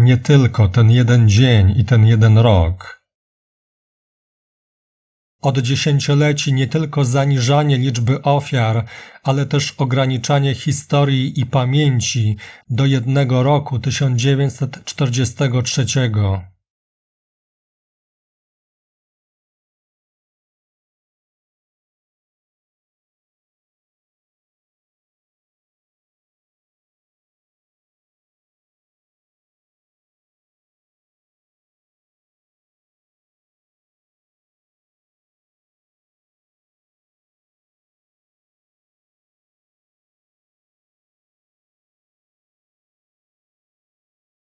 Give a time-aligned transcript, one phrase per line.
[0.00, 3.00] nie tylko ten jeden dzień i ten jeden rok.
[5.42, 8.84] Od dziesięcioleci nie tylko zaniżanie liczby ofiar,
[9.22, 12.36] ale też ograniczanie historii i pamięci
[12.70, 15.86] do jednego roku 1943.